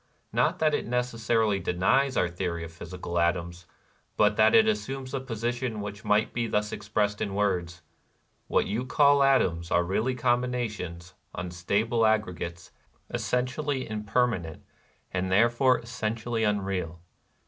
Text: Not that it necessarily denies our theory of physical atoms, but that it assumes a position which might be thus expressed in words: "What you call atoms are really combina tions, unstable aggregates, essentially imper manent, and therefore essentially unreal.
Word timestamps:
Not 0.33 0.57
that 0.57 0.73
it 0.73 0.87
necessarily 0.87 1.59
denies 1.59 2.17
our 2.17 2.27
theory 2.27 2.63
of 2.63 2.71
physical 2.71 3.19
atoms, 3.19 3.67
but 4.17 4.35
that 4.35 4.55
it 4.55 4.67
assumes 4.67 5.13
a 5.13 5.19
position 5.19 5.79
which 5.79 6.03
might 6.03 6.33
be 6.33 6.47
thus 6.47 6.71
expressed 6.71 7.21
in 7.21 7.35
words: 7.35 7.83
"What 8.47 8.65
you 8.65 8.83
call 8.83 9.21
atoms 9.21 9.69
are 9.69 9.83
really 9.83 10.15
combina 10.15 10.67
tions, 10.71 11.13
unstable 11.35 12.03
aggregates, 12.07 12.71
essentially 13.11 13.85
imper 13.85 14.27
manent, 14.27 14.61
and 15.13 15.31
therefore 15.31 15.77
essentially 15.77 16.43
unreal. 16.43 16.99